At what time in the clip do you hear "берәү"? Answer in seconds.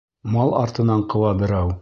1.45-1.77